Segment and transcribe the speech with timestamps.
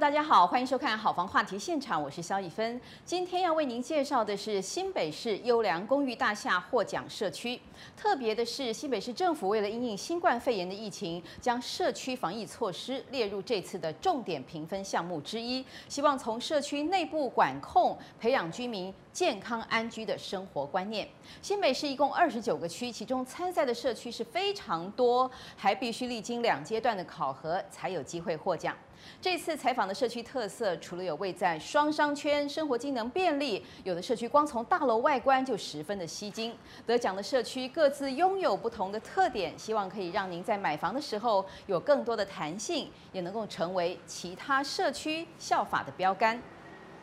[0.00, 2.80] 大家好，欢迎收看《好房话题现场》，我是萧逸芬。
[3.04, 7.60] 今天要为您介绍的是新北市优良公寓大厦获奖社区。
[7.96, 21.08] 特别的是，新北市政府为了因应新冠肺炎的疫情，将社区防疫措施列入这次的重点评分项目之一，希望从社区内部管控，培养居民健康安居的生活观念。
[21.40, 28.76] 新北市一共二十九个区，其中参赛的社区是非常多，还必须历经两阶段的考核才有机会获奖。
[29.20, 36.54] 这次采访的社区特色，除了有位在双商圈、生活机能便利，有的社区光从大楼外观就十分的吸睛。
[36.86, 46.40] 得奖的社区各自拥有不同的特点，希望可以让您在买房的时候有更多的弹性，也能够成为其他社区效法的标杆。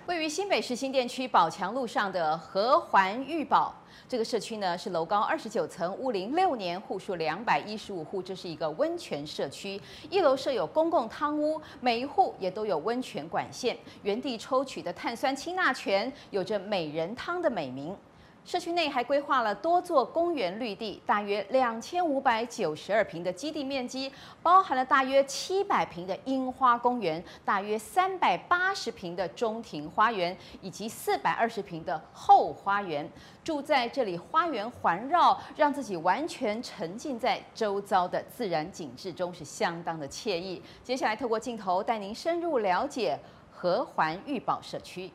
[0.08, 3.76] 位于新北市新店区宝强路上的和环御宝。
[4.12, 9.80] 这个社区呢是楼高二十九层，屋龄六年，户数两百一十五户，这是一个温泉社区。
[10.10, 17.96] 一楼设有公共汤屋，每一户也都有温泉管线，原地抽取的碳酸氢钠泉，有着美人汤的美名。
[18.44, 24.12] 社区内还规划了多座公园绿地，大约两千五百九十二平的基地面积，
[24.42, 33.08] 包含了大约七百平的樱花公园，大约三百八十平的中庭花园，以及四百二十平的后花园。
[33.44, 40.62] 住在这里，花园环绕，让自己完全沉浸在周遭的自然景致中，是相当的惬意。
[40.84, 43.18] 接下来透过镜头带您深入了解
[43.52, 45.12] 和环愈宝社区。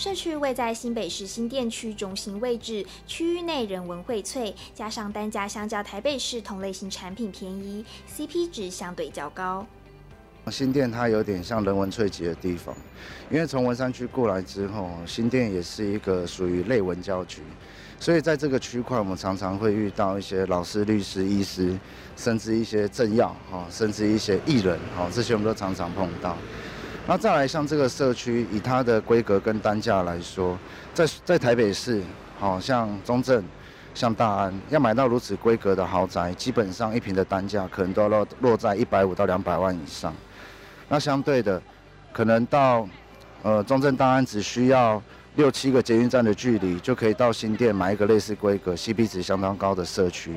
[0.00, 9.66] 社区位在新北市新店区中心位置，区域内人文荟萃，加上单价相较台北市同类型产品便宜，CP 值相对较高。
[10.50, 12.74] 新店它有点像人文萃集的地方，
[13.30, 17.42] 因为从文山区过来之后，新店也是一个属于类文教局，
[17.98, 21.78] 所以在这个区块，我们常常会遇到一些老师、律师、医师，
[22.16, 26.38] 甚至一些政要，哈，甚至一些艺人，哈，这些我们都常常碰到。
[27.10, 30.56] 那再来像这个社区，以它的规格跟单价来说，
[30.94, 32.00] 在在台北市，
[32.38, 33.42] 好像中正、
[33.92, 40.14] 像大安，要买到如此规格的豪宅，基本上一坪的单价可能都要落落在一百五到两百万以上。
[40.88, 41.60] 那相对的，
[42.12, 42.88] 可能到
[43.42, 45.02] 呃中正、大安只需要
[45.34, 50.36] 六七个捷运站的距离，就可以到新店买一个类似规格、CP 值相当高的社区。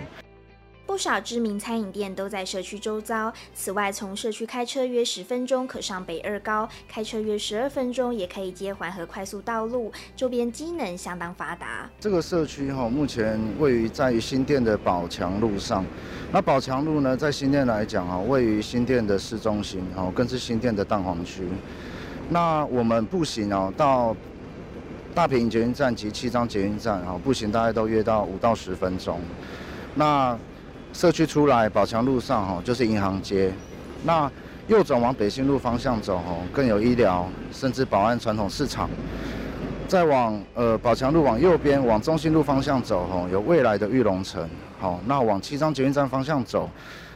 [0.94, 3.34] 不少知名餐饮店都在社区周遭。
[3.52, 11.90] 此外，从社区开车约十分钟可上北二高，开车约十二分钟也可以接环河快速道路，周边机能相当发达。
[12.00, 15.84] 这个社区哈，目前位于在于新店的宝强路上。
[16.32, 21.42] 那宝强路呢，在新店来讲哈，位于新店的市中心，哦，更是新店的蛋黄区。
[22.30, 24.16] 那我们步行哦，到
[25.16, 29.20] 大坪捷运站及七张捷运站，哈，步行大概都约到五到十分钟。
[29.96, 30.38] 那
[30.94, 33.52] 社区出来，宝强路上哈就是银行街，
[34.04, 34.32] 那
[34.68, 38.90] 右转往北新路方向走哈，更有医疗，甚至保安传统市场。
[39.88, 44.48] 再往呃宝强路往右边往中心路方向走哈，有未来的玉龙城。
[44.80, 46.70] 好，那往七张捷运站方向走，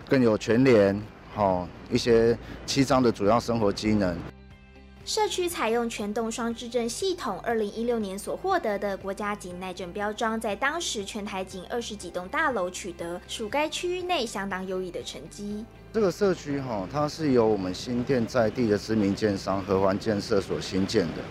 [0.10, 1.00] 更有全联，
[1.34, 4.18] 好一些七张的主要生活机能。
[5.07, 15.63] 社区采用全栋双制震系统，二零一六年所获得的国家级耐震标章，在当时全台仅二十几栋大楼取得，属该区域内相当优异的成绩。
[15.94, 21.24] 这个社区哈，它是由我们新店在地的知名建商和环建设所新建的。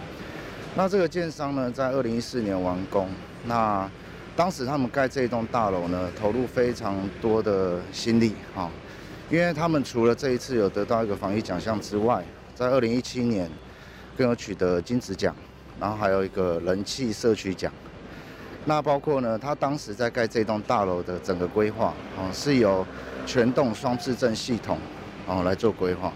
[0.74, 3.06] 那这个建商呢，在二零一四年完工。
[3.44, 3.86] 那
[4.34, 8.70] 当时他们盖这一栋大楼呢，投入非常多的心力哈，
[9.28, 13.50] 因为他们除了这一次有得到一个防疫奖项之外，在二零一七年。
[14.16, 15.36] 更有取得金质奖，
[15.78, 17.72] 然后还有一个人气社区奖。
[18.64, 22.84] 那包括呢，他当时在盖这栋大楼的整个规划，哦，是由
[23.24, 24.76] 全栋双制政系统，
[25.28, 26.12] 哦来做规划，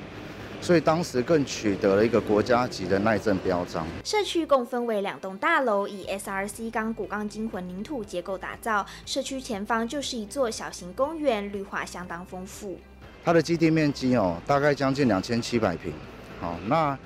[0.61, 3.87] 所以当时更取得了一个国家级的耐震标章。
[4.05, 8.85] 社区共分为两栋大楼，以 SRC 钢骨钢筋混凝土结构打造。
[9.07, 12.81] 社区前方就是一座小型公园，绿化相当丰富。
[13.25, 15.93] 它的基地面积哦，大概将近两千七百平。
[16.41, 16.99] 好，那。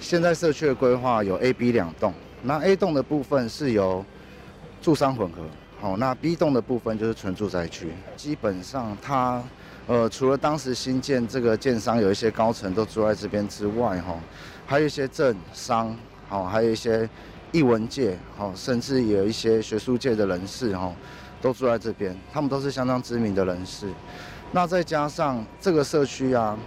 [0.00, 2.12] 现在社区的规划有 A、B 两栋，
[2.42, 4.04] 那 A 栋的部分是由
[4.82, 5.42] 住商混合，
[5.80, 7.88] 好，那 B 栋的部分就是纯住宅区。
[8.16, 9.42] 基本上它，
[9.86, 14.14] 呃，除了当时新建这个建商有一些高层都住在这边之外，哈，
[14.66, 15.96] 还有一些政商，
[16.28, 17.08] 好，还有一些
[17.50, 20.92] 艺文界，好，甚至有一些学术界的人士，哈，
[21.40, 23.88] 都住在这边，他们都是相当知名的人士。
[24.52, 26.58] 那再加上这个社区啊，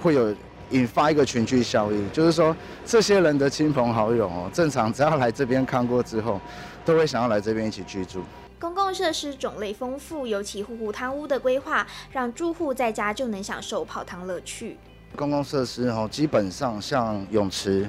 [0.00, 0.32] 会有。
[0.70, 2.54] 引发一个群聚效应，就是说
[2.84, 6.40] 这些人的亲朋好友哦，正常只要来这边看过之后，
[6.84, 8.22] 都会想要来这边一起居住。
[8.58, 14.76] 公共设施种类丰富，尤其户户汤屋的规划，让住户在家就能享受泡汤乐趣。
[15.16, 17.88] 公共设施哦，基本上像泳池、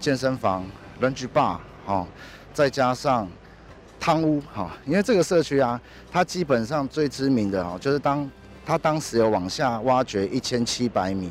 [0.00, 0.64] 健身房、
[1.00, 2.06] Lunch Bar 哦，
[2.54, 3.28] 再加上
[4.00, 5.80] 汤屋哈，因为这个社区啊，
[6.10, 8.28] 它基本上最知名的哦，就是当
[8.64, 11.30] 它当时有往下挖掘一千七百米，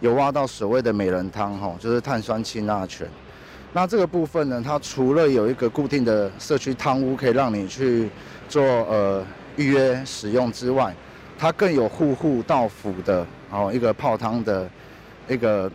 [0.00, 3.08] 有挖到所谓的美人汤哈，就是碳酸氢钠泉。
[3.72, 8.08] 那这个部分呢，它除了有一个固定的社区汤屋可以让你去
[8.48, 9.24] 做呃
[9.56, 10.94] 预约使用之外，
[11.38, 14.68] 它更有户户到府的哦一个泡汤的
[15.28, 15.70] 一个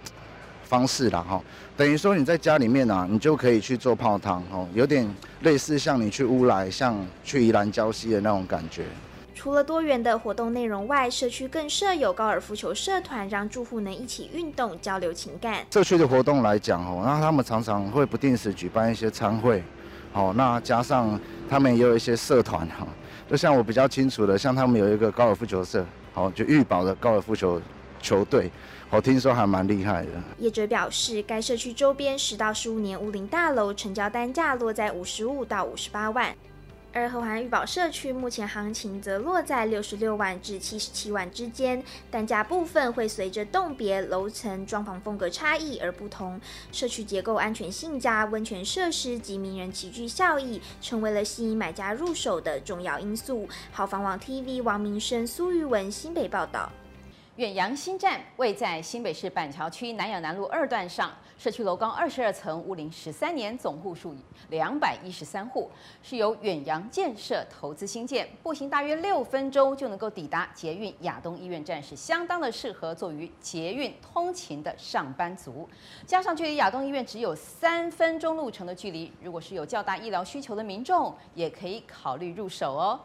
[0.63, 1.41] 方式啦哈。
[1.77, 5.07] 等于说你在家里面啊，你就可以去做泡汤哦，有点
[5.41, 8.85] 类似像你去乌来、像去宜兰礁溪的那种感觉。
[9.33, 15.65] 除了多元的活动内容外，社区更设有高尔夫球社团，让住户能一起运动、交流情感。
[15.71, 19.63] 社区的活动来讲，哦，那他们常常会不定时举办一些餐会，
[20.13, 21.19] 哦，那加上
[21.49, 22.85] 他们也有一些社团，哈，
[23.29, 27.59] 就像我比较清楚的，像他们有一个高尔夫球社，哦，就玉宝的高尔夫球
[28.01, 28.51] 球队，
[28.89, 30.09] 我听说还蛮厉害的。
[30.37, 36.35] 业者表示，该社区周边十到十五年屋龄大楼成交单价落在五十五到五十八万。
[36.93, 46.39] 而和环玉宝社区目前行情则落在六十六万至七十七万之间，单价部分会随着栋别、楼层、装潢风格差异而不同。
[46.71, 53.47] 社区结构安全性佳，温泉设施及名人齐聚效益，成为了吸引买家入手的重要因素。
[53.71, 56.69] 好房网 TV 王明生、苏玉文新北报道。
[57.37, 61.09] 远洋新站位在新北市板桥区南雅南路二段上，
[61.41, 64.15] 社区楼高二十二层，屋龄十三年，总户数
[64.49, 65.71] 两百一十三户，
[66.03, 75.67] 是由远洋建设投资兴建，步行大约六分钟就能够抵达捷运亚东医院站，是相当的适合作于捷运通勤的上班族。
[76.05, 82.99] 加上距离亚东医院只有三分钟路程的距离，如果是有较大医疗需求的民众，也可以考虑入手哦。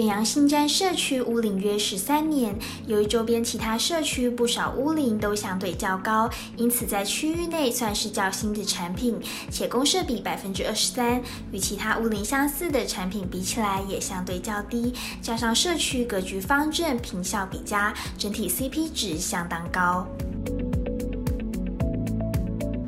[0.00, 6.26] 远洋新站社区屋龄约十三年，由于周边其他社区不少屋龄都相对较高，
[6.56, 9.20] 因此在区域内算是较新的产品，
[9.50, 11.20] 且公设比百分之二十三，
[11.52, 14.94] 与其他屋龄相似的产品比起来也相对较低。
[15.20, 20.06] 加上社区格局方正，坪效比佳，整体 CP 值相当高。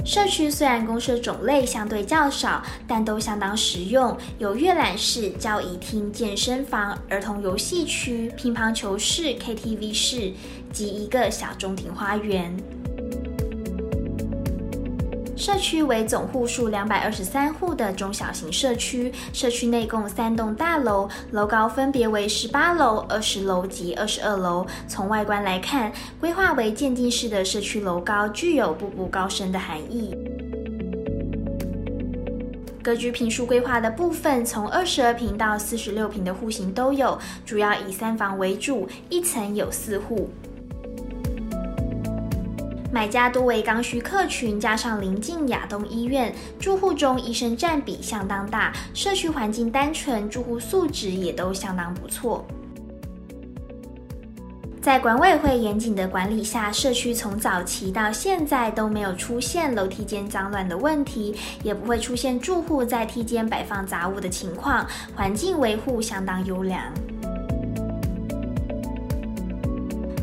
[0.04, 10.32] 社区虽然公设种类相对较少，但都相当实用，有阅览室、交谊厅、健身房、儿童游戏区、乒乓球室、KTV 室
[10.72, 12.54] 及一个小中庭花园。
[15.42, 24.64] 社区为总户数两百二十三户的中小型社区，社区内共三栋大楼，楼高分别为十八楼、二十楼及二十二楼。
[24.86, 30.16] 从外观来看，规划为渐进式的社区楼高，具有步步高升的含义。
[32.80, 40.30] 格局平数规划的部分，从二十二平到四十六平的户型都有，主要以三房为主，一层有四户。
[42.92, 46.30] 买家多为刚需客群，加上临近亚东医院，
[46.60, 48.70] 住户中医生占比相当大。
[48.92, 52.44] 社区环境单纯，住户素质也都相当不错。
[54.82, 66.82] 在管委会严谨的管理下，社区从早期到现在都没有出现楼梯间脏乱的问题，也不会出现住户在梯间摆放杂物的情况，环境维护相当优良。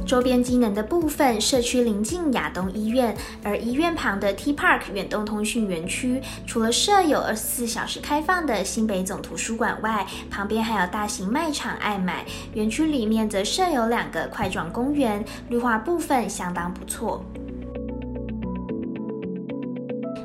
[0.09, 12.25] 周边机能的部分，社区临近亚东医院，而医院旁的 T Park 远东通讯园区，除了设有二十四小时开放的新北总图书馆外，旁边还有大型卖场爱买。
[12.55, 17.23] 园区里面则设有两个块状公园，绿化部分相当不错。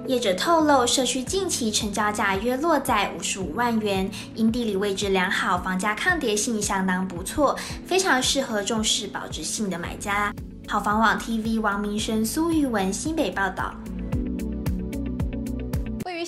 [0.07, 7.57] 业者透露，社区近期成交价约落在五十五万元，因地理位置良好，房价抗跌性相当不错，
[7.87, 10.31] 非常适合重视保值性的买家。
[10.69, 13.75] 好房网 TV 王明生、苏玉文新北报道。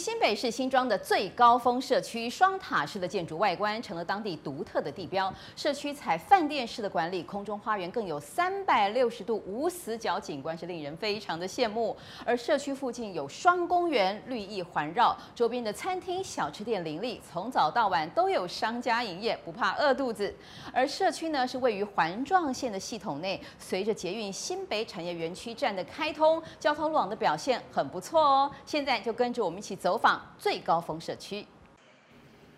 [0.07, 5.35] 新北市新庄的最高峰社区，双塔式的建筑外观成了当地独特的地标。
[5.57, 11.97] 社区采饭店式的管理，空中花园更有三百六十度无死角景观，是令人非常的羡慕。
[12.25, 20.33] 而社区附近有双公园，绿意环绕，周边的餐厅、小吃店林立，从早到晚都有商家营业，不怕饿肚子。
[20.73, 28.49] 而社区呢，是位于环状线的系统内，随着捷运新北产业园区站的开通，交通路网的表现很不错哦。
[28.65, 29.96] 现在就跟着我们一起走。
[29.97, 31.47] 走访最高峰社区。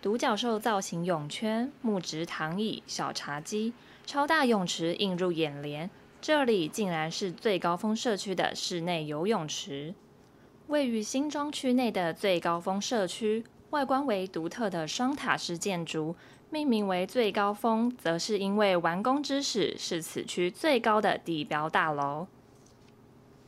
[0.01, 3.71] 独角兽造型泳圈、木质躺椅、小茶几、
[4.05, 5.89] 超大泳池映入眼帘。
[6.19, 9.95] 这里竟然是最高峰社区的室内游泳池。
[10.67, 16.17] 位于新庄区内的最高峰社区，外观为独特的双塔式建筑，
[16.49, 22.27] 命名为最高峰，则是因为完工之时是此区最高的地标大楼。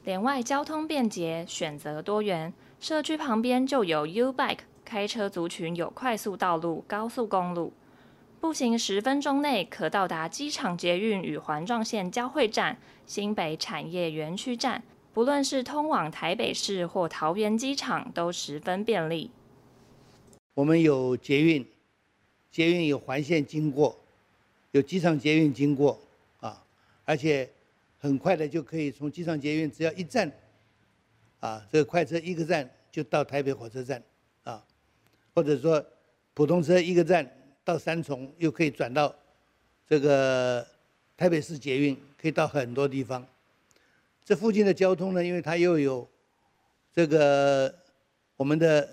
[0.05, 7.73] 连外交通便捷，选择多元，社区旁边就有 U Bike，开车族群有快速道路、高速公路，
[8.39, 14.81] 步行十分钟内可到达机场捷运与环状线交汇站新北产业园区站。
[15.13, 19.29] 不论是通往台北市或桃园机场，都十分便利。
[20.55, 21.63] 我们有捷运，
[22.50, 23.95] 捷运有环线经过，
[24.71, 26.00] 有机场捷运经过，
[26.39, 26.63] 啊，
[27.05, 27.47] 而且
[28.00, 30.31] 很快的就可以从机场捷运只要一站，
[31.41, 34.01] 啊，这个快车一个站就到台北火车站，
[34.43, 34.63] 啊，
[35.36, 35.83] 或者说
[36.33, 37.29] 普通车一个站
[37.63, 39.13] 到三重，又可以转到
[39.88, 40.65] 这个
[41.17, 43.27] 台北市捷运，可以到很多地方。
[44.24, 46.07] 这附近的交通呢，因为它又有
[46.93, 47.74] 这个
[48.38, 48.88] 我们的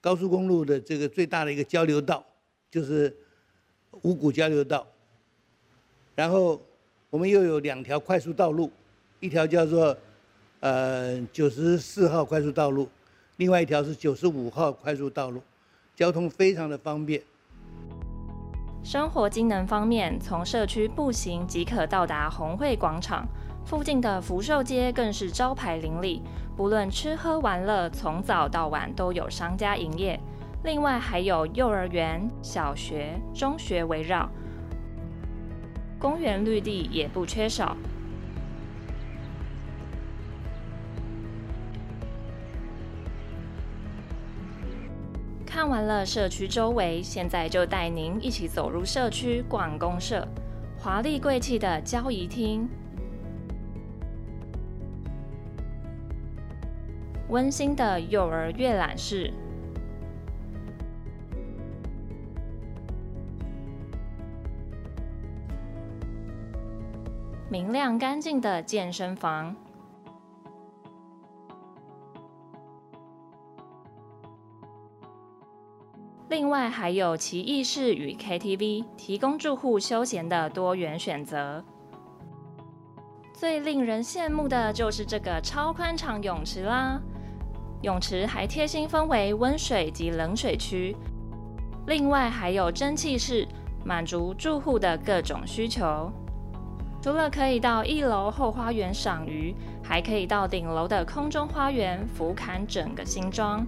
[0.00, 2.26] 高速公路的这个最大的一个交流道，
[2.68, 3.16] 就是
[4.02, 4.86] 五股交流道。
[6.16, 6.60] 然后
[7.10, 8.72] 我们又有两条快速道路，
[9.20, 9.96] 一条叫做
[10.60, 12.88] 呃九十四号快速道路，
[13.36, 15.40] 另外一条是九十五号快速道路，
[15.94, 17.22] 交通非常的方便。
[18.82, 23.26] 生活机能方面，从社区步行即可到达红会广场。
[23.64, 26.22] 附近的福寿街更是招牌林立，
[26.56, 30.18] 不论吃喝玩乐，从早到晚都有商家营业。
[30.64, 34.30] 另外还有幼儿园、小学、中学围绕，
[35.98, 37.76] 公园绿地也不缺少。
[45.58, 50.24] 看完了社区周围，现在就带您一起走入社区逛公社，
[50.78, 52.68] 华丽贵气的交谊厅。
[57.28, 59.32] 温馨的幼儿阅览室，
[67.50, 69.56] 明亮干净的健身房，
[76.28, 81.64] 另外还有奇艺室与 KTV，提供住户休闲的多元选择。
[83.32, 87.00] 最令人羡慕的就是这个超宽敞泳池啦！
[87.80, 90.94] 泳池还贴心分为温水及冷水区，
[91.86, 93.48] 另外还有蒸汽室，
[93.82, 96.12] 满足住户的各种需求。
[97.00, 103.64] 除了可以到一楼后花园赏鱼，还可以到顶楼的空中花园俯瞰整个新庄。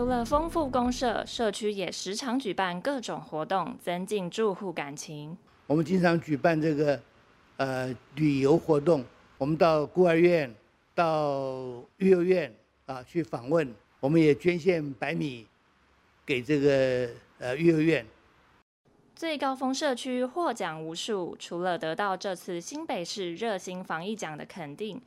[0.00, 5.36] 除了丰富公社，社区也时常举办各种活动，增进住户感情。
[5.66, 6.98] 我们经常举办这个，
[7.58, 9.04] 呃，旅游活动。
[9.36, 10.50] 我们到孤儿院、
[10.94, 12.50] 到育幼院
[12.86, 13.70] 啊去访问。
[14.00, 15.46] 我们也捐献白米
[16.24, 17.06] 给这个
[17.38, 18.06] 呃育幼院。
[19.14, 24.98] 最高峰社区获奖无数，除了得到这次新北市热心防疫奖的肯定，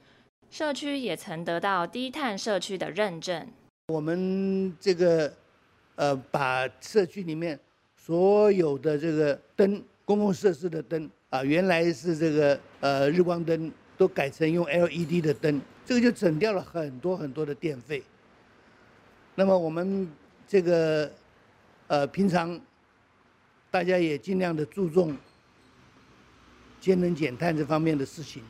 [0.51, 3.47] 社区也曾得到低碳社区的认证。
[3.87, 5.31] 我们这个
[5.95, 7.59] 呃，把社区里面
[7.97, 9.83] 所有的这个灯。
[10.05, 18.03] 公共设施的灯啊，原来是这个呃日光灯，都改成用 LED 的灯，这个就省掉了很多很多的电费。
[19.33, 20.05] 那么我们
[20.45, 21.09] 这个
[21.87, 22.59] 呃平常
[23.71, 25.15] 大家也尽量的注重
[26.81, 28.43] 节能减碳这方面的事情。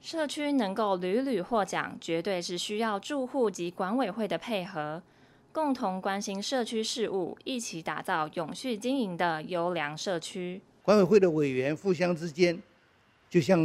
[0.00, 5.02] 社区能够屡屡获奖，绝对是需要住户及管委会的配合。
[5.50, 10.60] 共同关心社区事务，一起打造永续经营的优良社区。
[10.82, 12.62] 管委会的委员互相之间，
[13.28, 13.58] 就像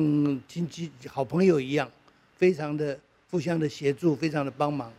[0.47, 1.89] 亲戚、好朋友一样，
[2.35, 2.99] 非常的
[3.29, 4.91] 互相的协助，非常的帮忙。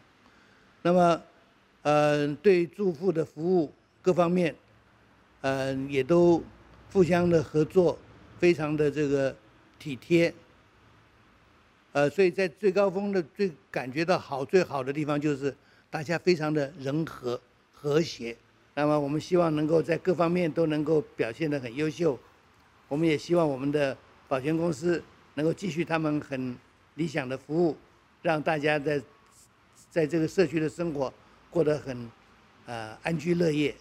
[0.83, 1.21] 那么，
[1.83, 4.55] 呃，对住户的服务各方面，
[5.41, 6.43] 呃，也都
[6.93, 7.99] 互相的合作，
[8.39, 9.35] 非常的这个
[9.81, 10.33] 体贴。
[11.95, 15.55] 呃，所以在最高峰的最感觉到好、最好的地方就是。
[15.91, 17.41] 大家非常的人和
[17.73, 18.37] 和谐，
[18.75, 22.19] 那么我们希望能够在各方面都能够表现得很优秀。
[22.89, 23.97] 我们也希望我们的
[24.27, 25.01] 保全公司
[25.35, 26.59] 能够继续他们很
[26.97, 27.77] 理想的服务，
[28.23, 29.01] 让大家在
[29.89, 31.15] 在这个社区的生活
[31.49, 32.11] 过得很
[32.67, 33.73] 呃安居乐业。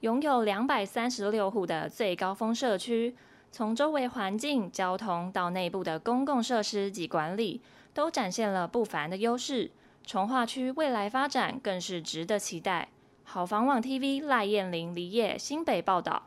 [0.00, 3.14] 拥有两百三十六户的最高峰社区，
[3.56, 7.62] 从周围环境、交通到内部的公共设施及管理，
[7.94, 9.70] 都展现了不凡的优势。
[10.04, 12.88] 从化区未来发展更是值得期待。
[13.24, 16.24] 好房网 TV 赖燕玲、黎业新北报道。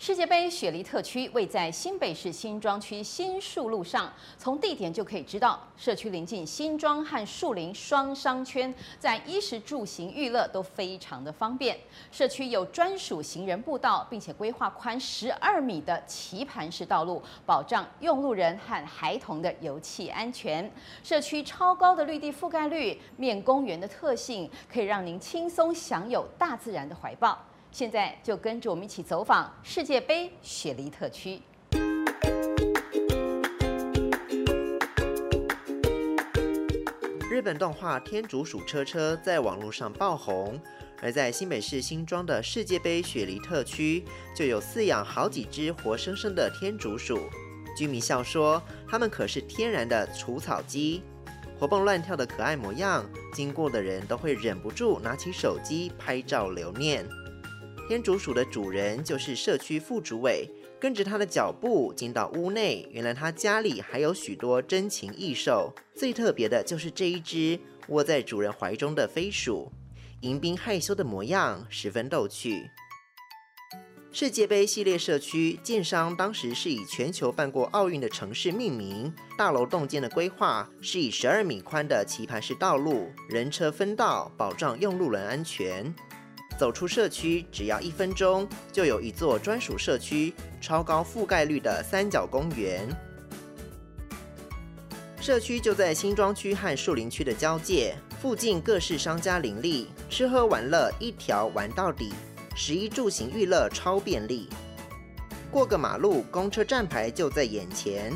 [0.00, 11.78] 世界杯雪梨特区位在新北市新庄区新树路上，从地点就可以知道，社区临近新庄和树林双商圈，在衣食住行娱乐都非常的方便。
[12.10, 20.72] 社区有专属行人步道，并且规划宽十二米的棋盘式道路，保障用路人和孩童的游憩安全。
[21.02, 27.38] 社区超高的绿地覆盖率，面公园的特性，可以让您轻松享有大自然的怀抱。
[27.72, 31.40] 现在就跟着我们一起走访世界杯雪梨特区。
[37.30, 40.60] 日本动画《天竺鼠车车》在网络上爆红，
[41.00, 47.20] 而在新北市新庄的世界杯雪梨特区，就有饲养好几只活生生的天竺鼠。
[47.76, 51.02] 居民笑说，它们可是天然的除草机，
[51.58, 57.08] 活蹦乱跳的可爱模样，经过的人都会忍不住拿起手机拍照留念。
[57.90, 65.74] 天竺鼠的主人就是社区副主委，跟着他的脚步进到屋内，原来他家里还有许多珍禽异兽。
[65.92, 69.72] 最特别的就是这一只窝在主人怀中的飞鼠，
[70.20, 72.70] 迎宾害羞的模样十分逗趣。
[74.12, 85.92] 世界杯系列社区建商当时是以全球办过奥运的城市命名，大楼洞见的规划是以十二米宽的棋盘式道路，人车分道，保障用路人安全。
[86.60, 92.86] 走出社区只要一分钟，就有一座专属社区、超高覆盖率的三角公园。
[95.22, 102.12] 社区就在新庄区和树林区的交界，附近各式商家林立，吃喝玩乐一条玩到底，
[102.54, 104.46] 食衣住行娱乐超便利。
[105.50, 108.12] 过个马路，公车站牌就在眼前。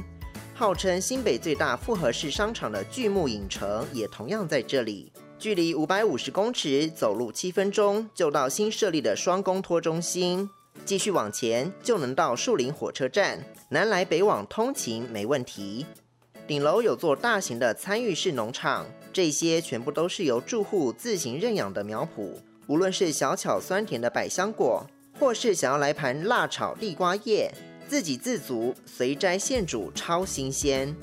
[0.53, 5.11] 号称新北最大复合式商场的巨幕影城也同样在这里。
[5.45, 10.49] 距离五百五十公尺，走路七分钟就到新设立的双公托中心。
[10.87, 15.85] 继续往前就能到树林火车站，南来北往通勤没问题。
[16.47, 22.31] 顶楼有座大型的参与式农场，这些全部都是由住户自行认养的苗圃。
[22.67, 24.87] 无论是小巧酸甜的百香果，
[25.21, 27.53] 或是想要来盘辣炒地瓜叶，
[27.87, 30.97] 自给自足，随摘现煮，超新鲜。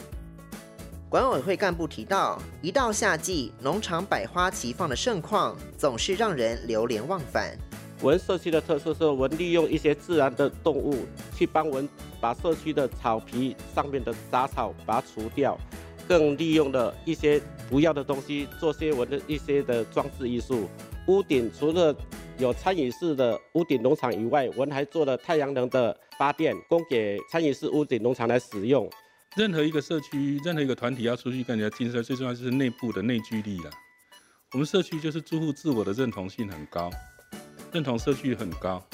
[1.11, 7.51] 管委会干部提到，一到夏季，农场百花齐放的盛况，总是让人流连忘返。
[7.99, 11.89] 我们社区的特色是，我利用一些自然的动物，去帮我们
[12.21, 15.57] 把社区的草皮上面的杂草把它除掉，
[16.07, 20.69] 更利用了一些不要的东西，做些我的一些的装置艺术。
[21.07, 21.93] 屋顶除了
[22.37, 28.89] 有餐饮式的屋顶农场以外，我们还做了太阳能的发电，供给餐饮式屋顶农场来使用。
[29.37, 33.71] 任何一个社区，任何一个团体要出去跟人家竞赛，最重要就是内部的内聚力了。
[34.51, 36.89] 我们社区就是住户自我的认同性很高，
[37.71, 38.85] 认同社区很高。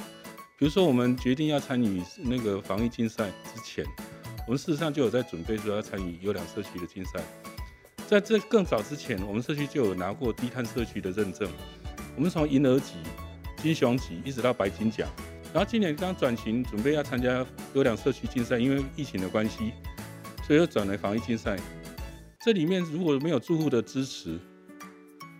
[0.60, 3.84] 比如说，我们决定要参与那个防疫竞赛之前，
[4.45, 7.19] 我们事实上就有在准备说要参与优良社区的竞赛。
[8.08, 11.50] 在这更早之前，我们社区就有拿过低碳社区的认证。
[12.15, 12.93] 我们从银鹅级、
[13.58, 15.10] 金熊级一直到白金奖，
[15.52, 19.73] 然后今年刚转型准备要参加优良社区竞赛，因为疫情的关系。
[20.48, 21.60] 所以又转来防疫竞赛，
[22.40, 24.40] 这里面如果没有住户的支持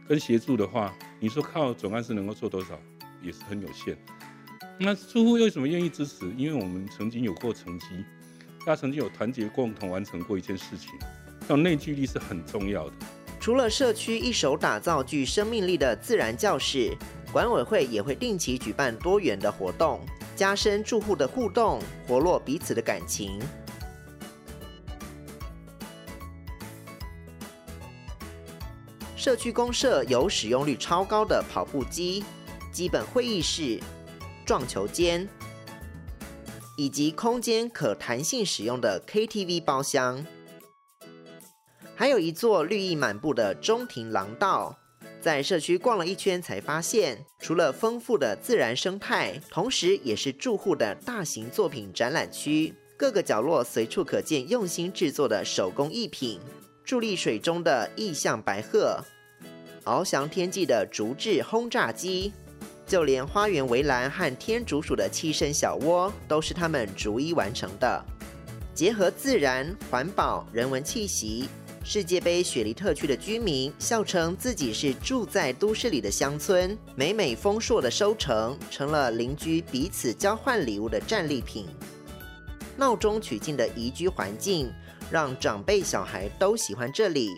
[0.06, 2.78] 跟协助的话，你说靠总干事能够做多少，
[3.22, 3.98] 也是很有限。
[4.78, 6.30] 那住户为什么愿意支持？
[6.36, 7.86] 因为我们曾经有过成绩，
[8.60, 10.92] 大家曾经有团结共同完成过一件事情，
[11.40, 12.96] 这种内聚力是很重要的。
[13.40, 16.94] 除了社区一手打造具生命力的自然教室，
[17.32, 20.02] 管委会也会定期举办多元的活动，
[20.36, 23.40] 加深住户的互动，活络彼此的感情。
[29.28, 32.24] 社区公社有使用率超高的跑步机、
[32.72, 33.78] 基本会议室、
[34.46, 35.28] 撞球间，
[36.78, 40.26] 以及空间可弹性使用的 KTV 包厢，
[41.94, 44.80] 还有一座绿意满布的中庭廊道。
[45.20, 52.74] 在社区逛了一圈，才发现，除了丰富的自然生态，同时也是住户的大型作品展览区。
[52.96, 56.40] 各个角落随处可见用心制作的手工艺品，
[56.86, 59.04] 伫立水中的意象白鹤。
[59.88, 62.34] 翱翔天际的竹制轰炸机，
[62.86, 68.04] 就连花园围栏和天竺鼠的栖身小窝，都是他们逐一完成的。
[68.74, 71.48] 结合自然、环保、人文气息，
[71.86, 76.78] 世界杯雪梨特区的居民笑称自己是住在都市里的乡村。
[76.94, 81.66] 美美丰硕的收成，成了邻居彼此交换礼物的战利品。
[82.76, 84.70] 闹中取静的宜居环境，
[85.10, 87.30] 让长辈小孩都喜欢这里。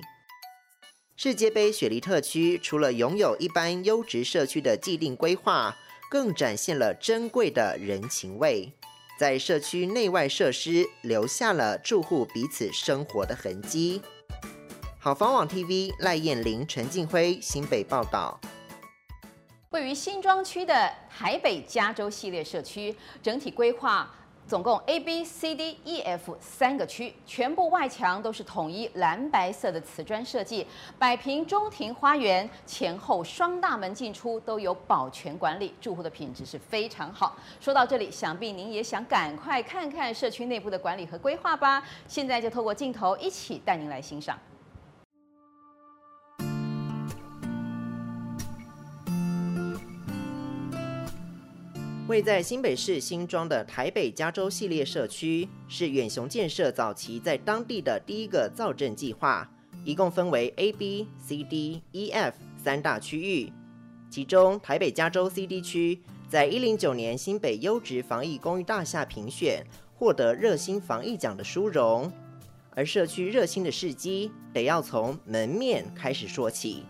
[1.21, 5.75] 世界杯雪梨特区除了拥有一般优质社区的既定规划，
[6.09, 8.71] 更展现了珍贵的人情味，
[9.19, 14.01] 在社区内外设施留下了住户彼此生活的痕迹。
[14.97, 18.39] 好房网 TV 赖燕玲、陈静辉新北报道。
[19.71, 24.09] 位于新庄区的台北加州系列社区，整体规划
[24.49, 30.65] 总共 A、B、C、D、E、F 三个区，全部外墙都是统一蓝白色的瓷砖设计，
[30.97, 37.37] 百平中庭花园，前后双大门进出都有保全管理，住户的品质是非常好。
[37.59, 41.83] 说到这里，想必您也想赶快看看社区内部的管理和规划吧？
[42.07, 44.35] 现在就透过镜头一起带您来欣赏。
[52.09, 59.47] 位在新北市新庄的台北加州系列社区，是远雄建设早期在当地的第一个造镇计划，
[59.85, 63.53] 一共分为 A、B、C、D、E、F 三大区域。
[64.09, 72.11] 其中台北加州 CD 区，在一零九年新北优质防疫公寓大厦评选，获得热心防疫奖的殊荣。
[72.71, 76.85] 而社区热心的事迹，得要从门面开始说起。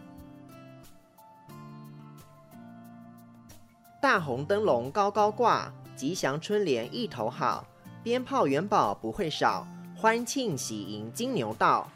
[4.01, 7.67] 大红灯笼高高挂，吉祥春联一头好，
[8.01, 11.89] 鞭炮元宝不会少，欢庆喜迎金牛到。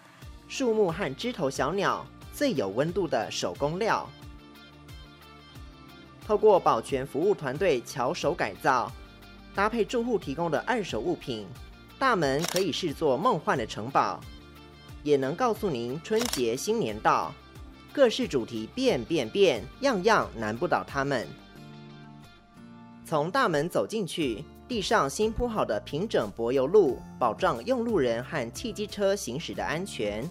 [0.49, 4.05] 树木和枝头小鸟，最有温度的手工料。
[6.27, 8.91] 透过保全服务团队巧手改造，
[9.55, 11.47] 搭配住户提供的二手物品，
[11.97, 14.19] 大门可以视作梦幻的城堡，
[15.03, 17.33] 也能告诉您春节新年到。
[17.93, 21.25] 各式主题变变变，样样难不倒他们。
[23.13, 30.27] 从大门走进去，地上新铺好的平整柏油路，保障用路人和汽机车行驶的安全。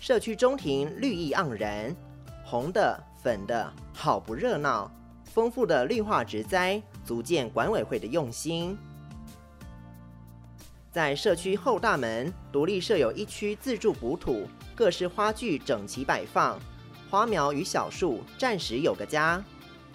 [0.00, 1.94] 社区中庭绿意盎然，
[2.42, 4.90] 红的、粉的，好不热闹。
[5.26, 8.74] 丰富的绿化植栽，足见管委会的用心。
[10.90, 16.58] 在社区后大门，独立设有一区自助补土，各式花具整齐摆放，
[17.10, 19.44] 花苗与小树暂时有个家。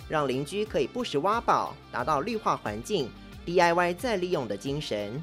[0.07, 3.09] 让邻居可以不时挖宝，达到绿化环境、
[3.45, 5.21] DIY 再利用的精神。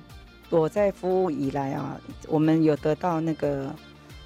[0.51, 3.75] 我在服务以来啊，我们有得到那个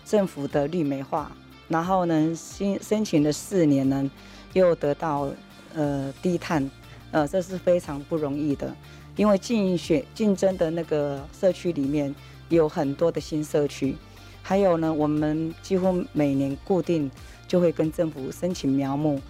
[0.04, 1.30] 政府的绿美化，
[1.68, 4.10] 然后呢，申申请了四年呢，
[4.52, 5.30] 又得到
[5.74, 6.68] 呃低碳，
[7.12, 8.74] 呃，这是非常不容易的。
[9.16, 12.14] 因为竞选竞争的那个社区里面
[12.48, 13.96] 有很多的新社区，
[14.42, 17.10] 还有呢，我们几乎每年固定
[17.46, 19.20] 就会跟政府申请苗木。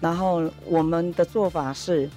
[0.00, 2.08] 然后我们的做法是，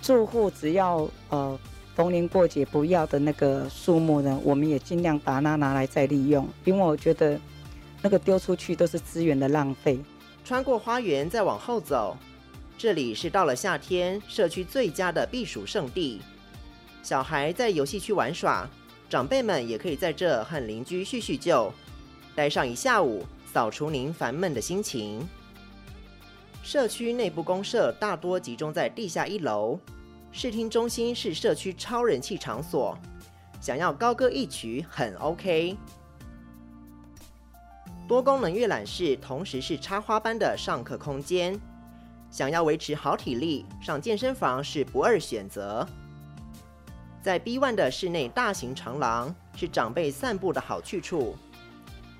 [0.00, 1.58] 住户只要呃
[1.94, 7.38] 逢年过节不要的那个树木呢，我们也尽量把它拿来再利用，因为我觉得
[8.02, 9.98] 那个丢出去都是资源的浪费。
[10.44, 12.16] 穿过花园再往后走，
[12.78, 16.20] 这里是到了夏天社区最佳的避暑胜地。
[17.02, 18.68] 小孩在游戏区玩耍，
[19.08, 21.72] 长辈们也可以在这和邻居叙叙旧，
[22.34, 25.26] 待上一下午，扫除您烦闷的心情。
[26.66, 29.78] 社区内部公设大多集中在地下一楼，
[30.32, 32.98] 视听中心是社区超人气场所，
[33.60, 35.76] 想要高歌一曲很 OK。
[38.08, 41.56] 多功能阅览室同时是插花般的上课空间，
[42.32, 45.86] 想要维持好体力，上健身房是不二选择。
[47.22, 51.36] 在 B1 的室内大型长廊是长辈散步的好去处。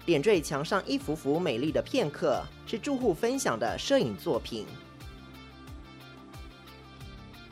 [0.07, 4.64] 点缀墙上一幅幅美丽的片刻，是住户分享的摄影作品。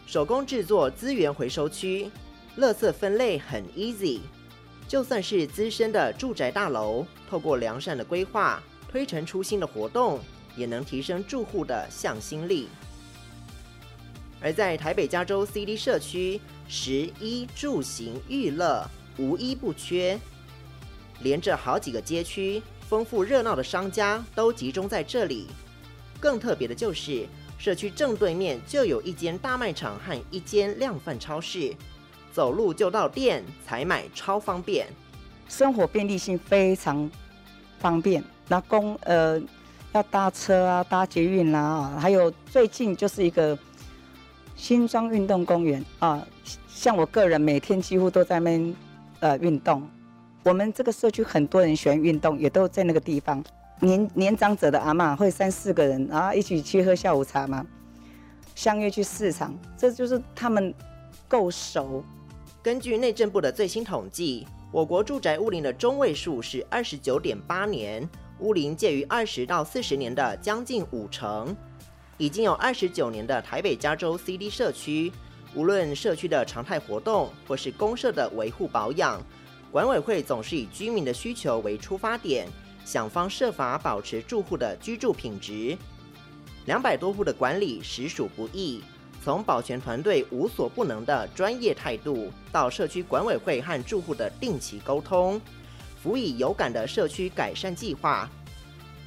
[0.07, 2.09] 手工制作资源回收区，
[2.59, 4.21] 垃圾分类很 easy。
[4.87, 10.21] 就算是资深的住宅大楼，透过良善的规划，推陈出新的活动，
[10.57, 12.69] 也能提升住户的向心力。
[14.40, 18.88] 而在台北加州 CD 社区，食衣住行娱乐
[19.19, 20.17] 无一不缺。
[21.20, 25.46] 连着好几个街区，丰富热闹的商家都集中在这里。
[26.20, 27.27] 更特别的就是，
[27.59, 31.74] 社区正对面就有一间大卖场和一间量贩超市，
[32.33, 34.87] 走路就到店采买，超方便。
[35.48, 37.11] 生活便利性非常
[37.79, 38.24] 方便。
[38.48, 39.40] 那公呃
[39.92, 43.57] 要搭车啊，搭捷运啦，还有最近就是一个
[44.57, 46.27] 新庄运动公园啊，
[46.68, 48.77] 像我个人每天几乎都在那边
[49.20, 49.87] 呃运动。
[50.44, 53.42] 我们这个社区很多人喜欢运动，也都在那个地方。
[53.80, 57.66] 年年长者的阿嬷会三四个人，然后一起去喝下午茶嘛，
[58.54, 60.72] 相约去市场，这就是他们
[61.26, 62.04] 够熟。
[62.62, 68.07] 根据内政部的最新统计，我国住宅屋龄的中位数是二十九点八年，
[68.40, 71.57] 屋龄介于二十到四十年的将近五成。
[72.18, 75.11] 已经有二十九年的台北加州 CD 社区，
[75.54, 79.20] 无论社区的常态活动或是公社的维护保养，
[79.74, 82.46] 管委会总是以居民的需求为出发点，
[82.84, 85.76] 想方设法保持住户的居住品质。
[86.66, 88.80] 两百多户的管理实属不易，
[89.24, 95.40] 从保全团队无所不能的专业态度，到社区管委会和住户的定期沟通，
[96.00, 98.30] 辅以有感的社区改善计划。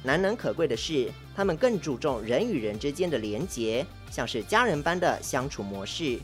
[0.02, 6.20] 难能可贵的是，他们更注重人与人之间的连结，像是家人般的相处模式，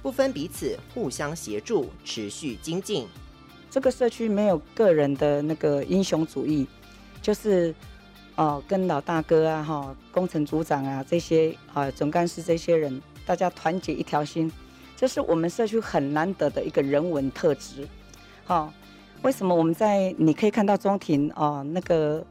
[0.00, 3.08] 不分彼此，互相协助，持续精进。
[3.72, 6.66] 这个社区没有个人的那个英雄主义，
[7.22, 7.74] 就是
[8.36, 14.52] 哦、跟老大哥啊、哈工程组长啊这些啊、总干事这些人，大家团结一条心，
[14.94, 17.88] 这是我们社区很难得的一个人文特质。
[18.44, 18.72] 好、哦，
[19.22, 22.22] 为什么我们在你可以看到中庭哦、那个。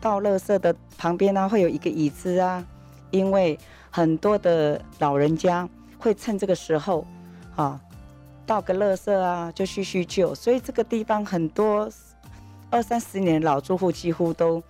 [0.00, 2.66] 倒垃圾的旁边呢，会有一个椅子啊，
[3.12, 3.56] 因为
[3.88, 7.06] 很多的老人家会趁这个时候，
[7.54, 7.80] 啊，
[8.46, 11.90] 倒个垃圾啊，就叙叙旧，所以这个地方很多
[12.70, 14.62] 二三十年老住户几乎都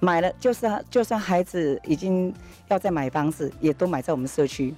[0.00, 2.34] 买了，就是就算孩子已经
[2.68, 4.74] 要再买房子，也都买在我们社区，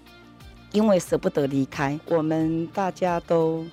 [0.73, 3.65] 因为舍不得离开，我们大家都。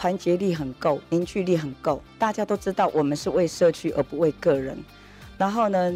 [0.00, 4.78] 团结力很够，凝聚力很够，大家都知道我们是为社区而不为个人。
[5.36, 5.92] 然后呢，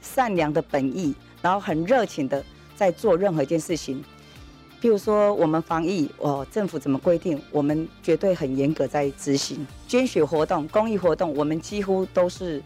[0.00, 2.42] 善良的本意，然后很热情的
[2.74, 4.02] 在做任何一件事情。
[4.82, 9.64] 譬如说我们防疫，哦，政府怎么规定，我们绝对很严格在执行。
[9.86, 12.60] 捐血活动、公益活动，我们几乎都是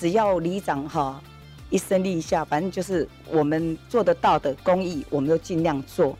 [0.00, 1.22] 只要里长哈
[1.70, 6.18] 一声令下，反正就是我们做得到的公益，我们都尽量做。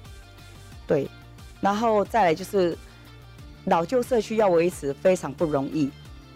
[0.87, 1.09] 对，
[1.61, 2.79] 然后再来就是。
[3.65, 5.91] 老旧社区要维持非常不容易，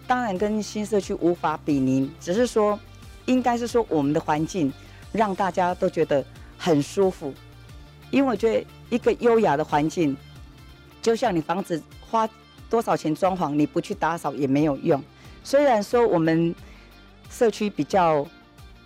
[0.07, 2.79] 当然跟新社区无法比拟，只是说，
[3.25, 4.71] 应该是说我们的环境
[5.13, 6.23] 让大家都觉得
[6.59, 7.33] 很舒服，
[8.13, 10.17] 因为我觉得一个优雅的环境，
[11.01, 12.29] 就像你房子花
[12.71, 15.03] 多少钱装潢，你不去打扫也没有用。
[15.43, 16.55] 虽然说我们
[17.31, 18.25] 社区比较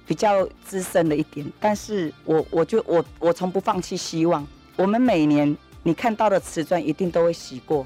[0.06, 7.84] 比较资深了一点，但是我我就我我从不放弃希望，我们每年你看到的瓷砖一定都会洗过。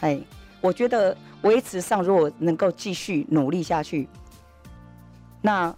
[0.00, 0.20] 哎，
[0.60, 4.06] 我觉得维持上如果能够继续努力下去，
[5.40, 5.74] 那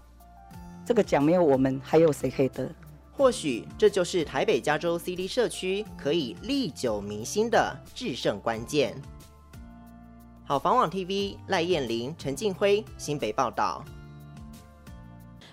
[0.84, 2.68] 这个奖没有我们，还有谁可以得？
[3.16, 8.94] 或许这就是台北加州 CD 社区可以历久弥新的制胜关键。
[10.44, 13.84] 好房网 TV 赖燕玲、陈静辉新北报道。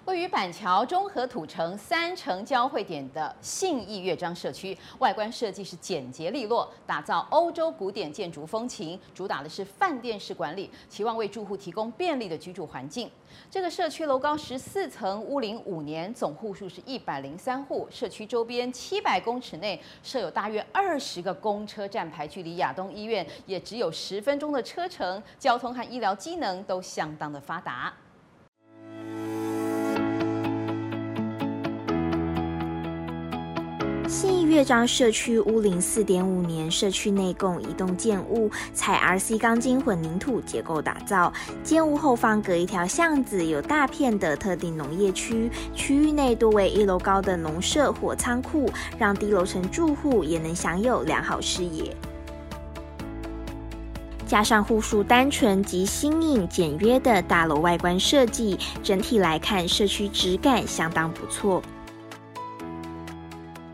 [0.05, 13.09] 位于板桥中和土城三城交汇点的信义乐章社区，外观设计是简洁利落，打造欧洲古典建筑风情，主打的是饭店式管理，期望为住户提供便利的居住环境。
[13.49, 17.87] 这个社区楼高十四层，屋龄五年，总户数是一百零三户。
[17.91, 27.93] 社区周边七百公尺内设有大约二十个公车站牌，距离亚东医院也只有十分钟的车程，交通和医疗机能都相当的发达。
[34.11, 41.31] 信义乐章社区屋龄四点五年，社区内共一栋建物，采 RC 钢筋混凝土结构打造。
[41.63, 51.95] 建物后方隔一条巷子，有大片的特定农业区，区域内多为一楼高的农舍或仓库，让低楼层住户也能享有良好视野。
[54.27, 61.63] 加上户数单纯及新颖简约的大楼外观设计，整体来看，社区质感相当不错。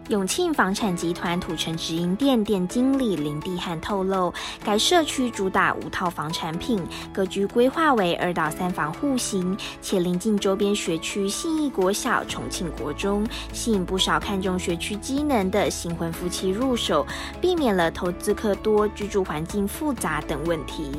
[0.10, 17.06] 永庆房产集团土城直营店店经理林地汉透露，该社区主打五套房产品，格局规划为二到三房户型，且临近周边学区信义国小、重庆国中，吸引不少看重学区机能的新婚夫妻入手，
[17.42, 20.90] 避免了投资客多、居住环境复杂等问题。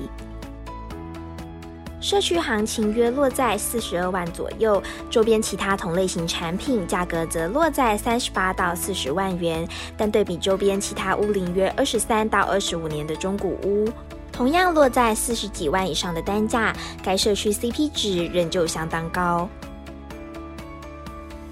[2.01, 4.81] 社区行情约落在四十二万左右，
[5.11, 9.67] 周边其他同类型产品价格则落在三十八到四十万元。
[9.97, 13.89] 但对比周边其他屋龄约二十三到二十五年的中古屋，
[14.31, 19.49] 同样落在四十几万以上的单价，该社区 CP 值仍旧相当高。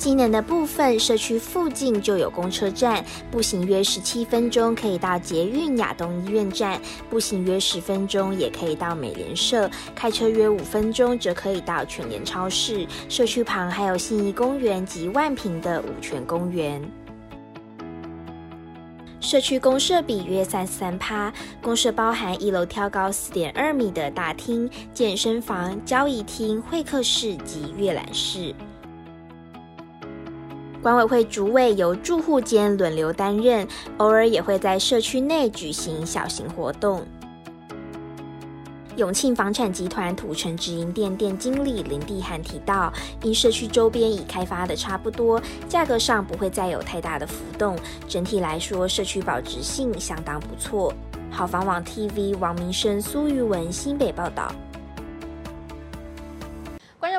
[0.06, 12.86] 机能的部分，社区附近就有公车站，步行约十七分钟可以到捷运亚东医院站，步行约十分钟也可以到美联社，开车约五分钟则可以到全联超市。
[13.08, 16.80] 社区旁还有信义公园及万平的五权公园。
[19.18, 28.54] 社区公设比约三十三趴，公设包含一楼挑高四点二米的大厅、健身房、交易厅、会客室及阅览室。
[30.86, 37.04] 管委会主委由住户间轮流担任，偶尔也会在社区内举行小型活动。
[38.94, 47.76] 永庆房产集团土城直营店店经理林地涵提到，因社区周边已开发的差不多，价格上不会再有太大的浮动。
[48.06, 50.94] 整体来说，社区保值性相当不错。
[51.32, 54.54] 好房网 TV 王明生、苏玉文新北报道。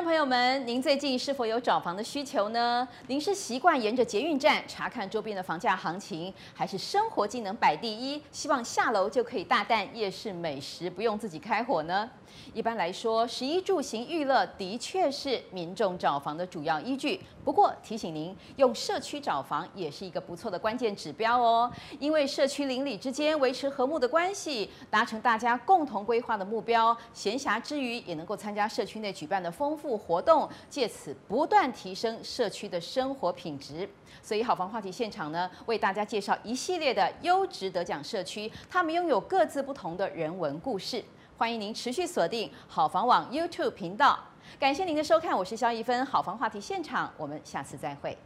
[0.08, 2.88] 朋友们，您最近是否有找房的需求呢？
[3.08, 12.08] 您是习惯沿着捷运站查看周边的房价行情，还是生活技能摆第一，希望下楼就可以大啖夜市美食，不用自己开火呢？
[12.54, 17.20] 一般来说，食衣住行娱乐的确是民众找房的主要依据。
[17.44, 21.70] 不过提醒您，用社区找房也是一个不错的关键指标哦。
[21.98, 33.88] 因为社区邻里之间维持和睦的关系，达成大家共同规划的目标，闲暇之余也能够参加社区内举办的丰富活动，借此不断提升社区的生活品质。
[34.22, 41.02] 所以好房话题现场呢，为大家介绍一系列的优质得奖社区，他们拥有各自不同的人文故事。
[41.38, 44.18] 欢迎您持续锁定好房网 YouTube 频道，
[44.58, 48.18] 感谢您的收看，我是肖一芬，好房话题现场，我们下次再会。